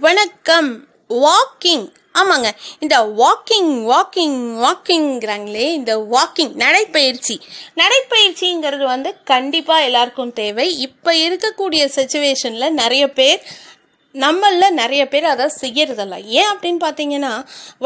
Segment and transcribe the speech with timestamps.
[0.00, 0.86] வணக்கம்.
[1.08, 2.50] வாக்கிங் ஆமாங்க.
[2.78, 7.40] இந்த வாக்கிங் வாக்கிங் வாக்கிங்கிறாங்களே இந்த வாக்கிங் நடைப்பயிற்சி.
[7.76, 10.78] நடைப்பயிற்சிங்கிறது வந்து கண்டிப்பாக எல்லாருக்கும் தேவை.
[10.78, 13.42] இப்போ இருக்கக்கூடிய சுச்சுவேஷனில் நிறைய பேர்
[14.24, 17.32] நம்மளில் நிறைய பேர் அதை செய்கிறதில்ல ஏன் அப்படின்னு பார்த்தீங்கன்னா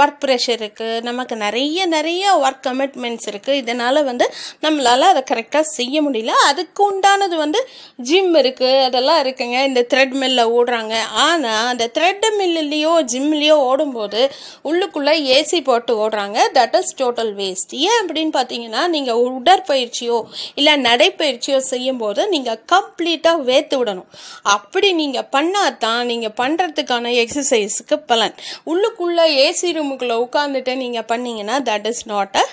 [0.00, 4.26] ஒர்க் ப்ரெஷர் இருக்குது நமக்கு நிறைய நிறைய ஒர்க் கமிட்மெண்ட்ஸ் இருக்குது இதனால் வந்து
[4.64, 6.34] நம்மளால் அதை கரெக்டாக செய்ய முடியல.
[6.50, 7.60] அதுக்கு உண்டானது வந்து
[8.08, 9.58] ஜிம் இருக்குது அதெல்லாம் இருக்குங்க.
[9.70, 10.94] இந்த த்ரெட் மில்ல ஓடுறாங்க.
[11.26, 14.22] ஆனால் அந்த த்ரெட் மில்லுலேயோ ஜிம்லேயோ ஓடும்போது
[14.70, 16.38] உள்ளுக்குள்ளே ஏசி போட்டு ஓடுறாங்க.
[16.58, 20.20] தட் இஸ் டோட்டல் வேஸ்ட் ஏன் அப்படின்னு பார்த்தீங்கன்னா நீங்கள் உடற்பயிற்சியோ
[20.60, 24.08] இல்லை நடைப்பயிற்சியோ செய்யும்போது நீங்கள் கம்ப்ளீட்டாக வேர்த்து விடணும்.
[24.56, 28.34] அப்படி நீங்கள் பண்ணாதான் நீங்கள் நீங்கள் பண்ணுறதுக்கான எக்ஸசைஸுக்கு பலன்.
[28.66, 32.46] உள்ளுக்குள்ளே ஏசி ரூமுக்குள்ளே உட்காந்துட்டு நீங்கள் பண்ணிங்கன்னா that is not a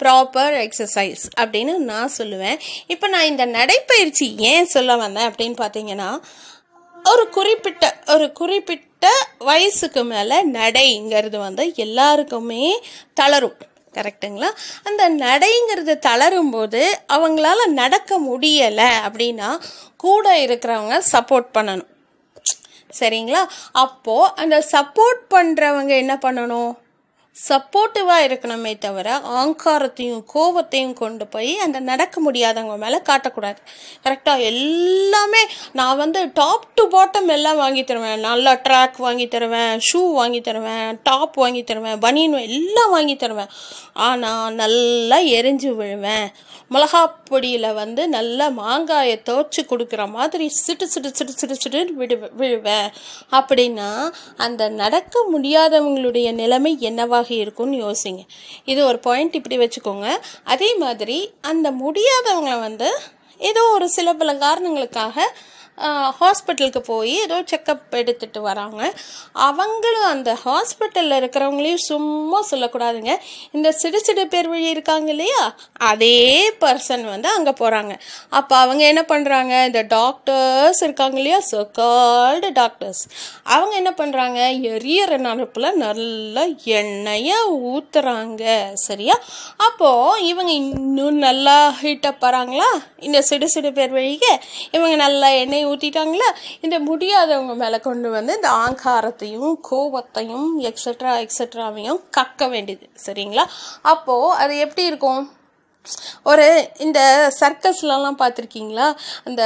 [0.00, 2.58] proper exercise அப்படின்னு நான் சொல்லுவேன்.
[2.86, 6.08] இப்போ நான் இந்த நடைப்பயிற்சி ஏன் சொல்ல வந்தேன் அப்படின்னு பார்த்தீங்கன்னா
[7.10, 7.84] ஒரு குறிப்பிட்ட
[8.14, 9.06] ஒரு குறிப்பிட்ட
[9.38, 12.64] வயசுக்கு மேலே நடைங்கிறது வந்து எல்லாருக்குமே
[13.20, 13.58] தளரும்.
[13.96, 14.50] கரெக்டுங்களா?
[14.88, 16.82] அந்த நடைங்கிறது தளரும் போது
[17.14, 19.50] அவங்களால நடக்க முடியலை அப்படின்னா
[19.96, 21.90] கூட இருக்கிறவங்க சப்போர்ட் பண்ணணும்.
[23.00, 23.42] சரிங்களா?
[23.72, 26.72] அப்போது அந்த சப்போர்ட் பண்ணுறவங்க என்ன பண்ணணும்?
[27.36, 33.56] சப்போர்ட்டிவாக இருக்கணுமே தவிர ஆங்காரத்தையும் கோபத்தையும் கொண்டு போய் அந்த நடக்க முடியாதவங்க மேலே காட்டக்கூடாது.
[34.04, 38.20] கரெக்டாக எல்லாமே நான் வந்து டாப் டு பாட்டம் எல்லாம் வாங்கி தருவேன்.
[38.20, 43.52] நல்லா ட்ராக் வாங்கி தருவேன் ஷூ வாங்கி தருவேன் டாப் வாங்கி தருவேன் பனியன் எல்லாம் வாங்கி தருவேன்.
[43.92, 46.28] ஆனால் நல்லா எரிஞ்சு விழுவேன்.
[46.70, 52.88] மிளகா பொடியில் வந்து நல்லா மாங்காயை துவச்சி கொடுக்குற மாதிரி சிட்டு சிட்டு சிட்டு சிட்டு சிட்டு விடு விழுவேன்.
[53.30, 53.90] அப்படின்னா
[54.36, 56.76] அந்த நடக்க முடியாதவங்களுடைய நிலைமை
[57.22, 58.22] என்னவாக இருக்கும்னு யோசிங்க.
[58.64, 60.06] இது ஒரு பாயிண்ட் இப்படி வச்சுக்கோங்க.
[60.44, 62.88] அதே மாதிரி அந்த முடியாதவங்க வந்து
[63.38, 65.36] ஏதோ ஒரு சில பல காரணங்களுக்காக
[66.20, 68.92] ஹாஸ்பிட்டலுக்கு போய் ஏதோ செக்கப் எடுத்துகிட்டு வராங்க.
[69.32, 73.14] அவங்களும் அந்த ஹாஸ்பிட்டலில் இருக்கிறவங்களையும் சும்மா சொல்லக்கூடாதுங்க.
[73.52, 75.54] இந்த சிடு சிடு பேர் வழி இருக்காங்க இல்லையா?
[75.76, 77.94] அதே பர்சன் வந்து அங்கே போகிறாங்க
[78.28, 81.40] அப்போ அவங்க என்ன பண்ணுறாங்க இந்த டாக்டர்ஸ் இருக்காங்க இல்லையா?
[81.52, 83.02] சொக்கால்டு டாக்டர்ஸ்
[83.42, 84.38] அவங்க என்ன பண்ணுறாங்க
[84.74, 87.38] எரியற நடுப்பில் நல்லா எண்ணெயை
[87.72, 89.18] ஊற்றுறாங்க சரியா?
[89.56, 92.70] அப்போது இவங்க இன்னும் நல்லா ஹீட்டப் வராங்களா?
[92.98, 94.32] இந்த சிறு சிறு பேர் வழிக்கு
[94.70, 96.28] இவங்க நல்லா எண்ணெய் ஊற்றிட்டாங்களா
[96.60, 102.90] இந்த முடியாதவங்க மேலே கொண்டு வந்து இந்த ஆங்காரத்தையும் கோபத்தையும் எக்ஸட்ரா எக்ஸட்ராவையும் கக்க வேண்டியது.
[103.04, 103.44] சரிங்களா?
[103.82, 105.32] அப்போது அது எப்படி இருக்கும்?
[106.24, 107.00] ஒரு இந்த
[107.40, 108.96] சர்க்கஸ்லலாம் பார்த்துருக்கீங்களா?
[109.24, 109.42] அந்த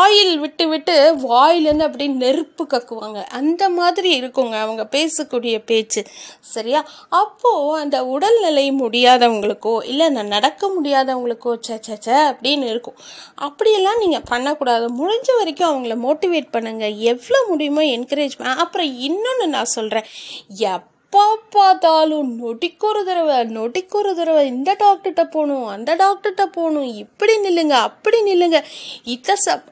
[0.00, 3.24] ஆயில் விட்டு விட்டு வாயிலேருந்து அப்படியே நெருப்பு கக்குவாங்க.
[3.24, 6.04] அந்த மாதிரி இருக்குங்க அவங்க பேசக்கூடிய பேச்சு.
[6.40, 6.84] சரியா?
[7.08, 12.98] அப்போது அந்த உடல்நிலை முடியாதவங்களுக்கோ இல்லை அந்த நடக்க முடியாதவங்களுக்கோ சே சே சே அப்படின்னு இருக்கும்.
[13.34, 14.88] அப்படியெல்லாம் நீங்கள் பண்ணக்கூடாது.
[15.02, 20.04] முடிஞ்ச வரைக்கும் அவங்கள மோட்டிவேட் பண்ணுங்கள் எவ்வளோ முடியுமோ என்கரேஜ் பண்ண அப்புறம் இன்னொன்று நான் சொல்கிறேன்
[20.48, 26.96] எப் எப்போ பார்த்தாலும் நொடிக்கு ஒரு தடவை நொடிக்கு ஒரு தடவை இந்த டாக்டர்கிட்ட போகணும் அந்த டாக்டர்கிட்ட போகணும்.
[26.96, 28.64] இப்படி நில்லுங்க அப்படி நில்லுங்க.
[29.04, 29.68] இதை சப்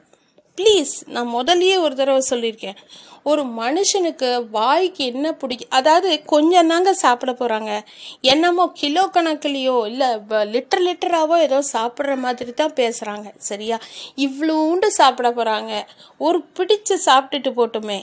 [0.57, 2.77] ப்ளீஸ் நான் முதல்லையே ஒரு தடவை சொல்லியிருக்கேன்.
[3.25, 7.71] ஒரு மனுஷனுக்கு வாய்க்கு என்ன பிடிக்கும் அதாவது கொஞ்சம் தாங்க சாப்பிட போகிறாங்க
[8.23, 10.09] என்னமோ கிலோ கணக்குலேயோ இல்லை
[10.51, 13.77] லிட்டர் லிட்டராகவோ ஏதோ சாப்பிட்ற மாதிரி தான் பேசுகிறாங்க சரியா?
[14.25, 15.71] இவ்வளோண்டு சாப்பிட போகிறாங்க
[16.21, 17.99] ஒரு பிடிச்சு சாப்பிட்டுட்டு போட்டுமே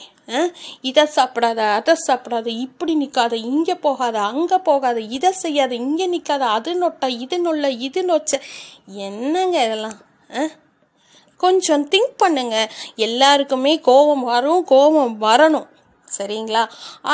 [0.85, 6.73] இதை சாப்பிடாத அதை சாப்பிடாத இப்படி நிற்காத இங்கே போகாத அங்கே போகாத இதை செய்யாத இங்கே நிற்காத அது
[6.83, 8.33] நொட்டா இது நொல்ல இது நொச்ச.
[9.07, 9.99] என்னங்க இதெல்லாம்
[10.33, 10.43] ஆ?
[11.45, 12.57] கொஞ்சம் திங்க் பண்ணுங்க.
[13.09, 15.69] எல்லாருக்குமே கோபம் வரும் கோபம் வரணும்.
[16.09, 16.63] சரிங்களா?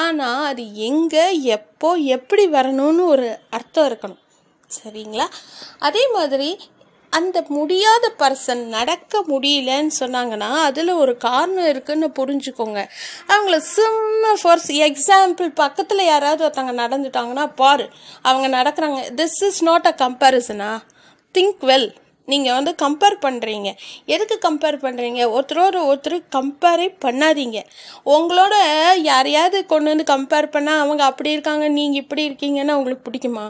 [0.02, 1.24] ஆனால் அது எங்கே
[1.56, 3.26] எப்போ எப்படி வரணும்னு ஒரு
[3.56, 4.22] அர்த்தம் இருக்கணும்.
[4.70, 5.26] சரிங்களா?
[5.88, 6.48] அதே மாதிரி
[7.12, 12.80] அந்த முடியாத பர்சன் நடக்க முடியலன்னு சொன்னாங்கன்னா அதில் ஒரு காரணம் இருக்குன்னு புரிஞ்சுக்கோங்க.
[13.32, 17.86] அவங்கள சும்மா ஃபோர்ஸ் எக்ஸாம்பிள் பக்கத்தில் யாராவது ஒருத்தவங்க நடந்துட்டாங்கன்னா பாரு
[18.28, 19.00] அவங்க நடக்கிறாங்க.
[19.20, 20.70] திஸ் இஸ் நாட் அ கம்பேரிசனா
[21.34, 21.88] திங்க் வெல்
[22.32, 23.68] நீங்கள் வந்து கம்பேர் பண்ணுறீங்க
[24.14, 27.60] எதுக்கு கம்பேர் பண்ணுறீங்க ஒருத்தரோட ஒருத்தர் கம்பேரே பண்ணாதீங்க.
[28.14, 28.54] உங்களோட
[29.10, 33.46] யாரையாவது கொண்டு வந்து கம்பேர் பண்ணால் அவங்க அப்படி இருக்காங்க நீங்கள் இப்படி இருக்கீங்கன்னா உங்களுக்கு பிடிக்குமா?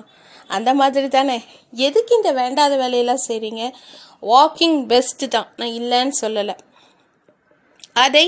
[0.56, 1.38] அந்த மாதிரி தானே.
[1.86, 3.62] எதுக்கு இந்த வேண்டாத வேலையெல்லாம் செய்கிறீங்க
[4.32, 5.48] வாக்கிங் பெஸ்ட்டு தான்.
[5.60, 6.54] நான் இல்லைன்னு சொல்லலை.
[8.04, 8.26] அதை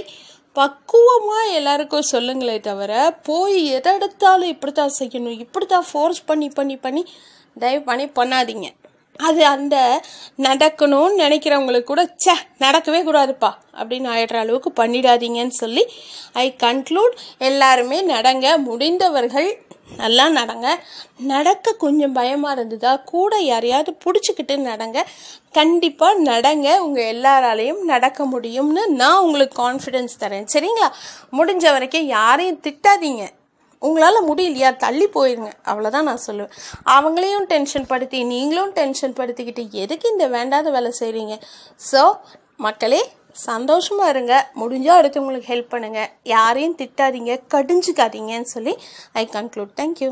[0.57, 2.93] பக்குவமாக எல்லாருக்கும் சொல்லுங்களே தவிர
[3.27, 7.03] போய் எதை எடுத்தாலும் இப்படி தான் செய்யணும் இப்படி தான் ஃபோர்ஸ் பண்ணி பண்ணி பண்ணி
[7.63, 8.69] தயவு பண்ணி பண்ணாதீங்க.
[9.19, 10.03] அது அந்த
[10.39, 13.51] நடக்கணும்னு நினைக்கிறவங்களுக்கு கூட ச்சே நடக்கவே கூடாதுப்பா.
[13.79, 15.87] அப்படின்னு ஆயிடுற அளவுக்கு பண்ணிடாதீங்கன்னு சொல்லி
[16.33, 19.67] ஐ கன்க்ளூட் எல்லாருமே நடங்க முடிந்தவர்கள்
[19.97, 20.67] நல்லா நடங்க.
[21.19, 25.03] நடக்க கொஞ்சம் பயமாக இருந்ததா கூட யாரையாவது பிடிச்சிக்கிட்டு நடங்க.
[25.53, 30.47] கண்டிப்பாக நடங்க உங்கள் எல்லாராலையும் நடக்க முடியும்னு நான் உங்களுக்கு கான்ஃபிடென்ஸ் தரேன்.
[30.53, 30.91] சரிங்களா?
[31.33, 33.25] முடிஞ்ச வரைக்கும் யாரையும் திட்டாதீங்க.
[33.87, 34.71] உங்களால் முடியலையா?
[34.85, 35.51] தள்ளி போயிருங்க.
[35.71, 36.53] அவ்வளோதான் நான் சொல்லுவேன்.
[36.97, 41.37] அவங்களையும் டென்ஷன் படுத்தி நீங்களும் டென்ஷன் படுத்திக்கிட்டு எதுக்கு இந்த வேண்டாத வேலை செய்கிறீங்க
[41.91, 42.03] ஸோ
[42.67, 43.03] மக்களே
[43.49, 44.35] சந்தோஷமாக இருங்க.
[44.61, 47.35] முடிஞ்சால் அடுத்தவங்களுக்கு ஹெல்ப் பண்ணுங்கள் யாரையும் திட்டாதீங்க.
[47.55, 48.75] கடிஞ்சிக்காதீங்கன்னு சொல்லி
[49.23, 50.11] ஐ கன்க்ளூட் தேங்க்யூ